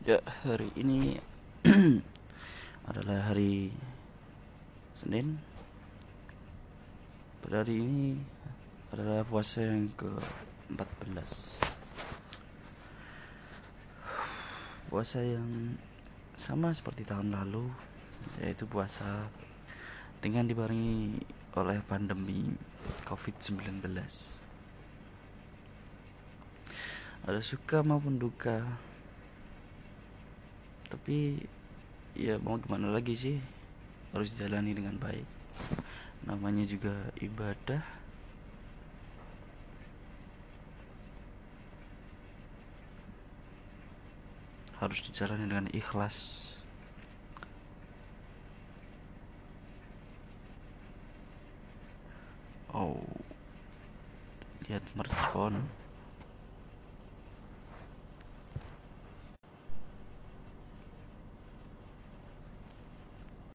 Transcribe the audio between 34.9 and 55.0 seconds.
baik. Namanya juga ibadah. Harus dijalani dengan ikhlas. Oh lihat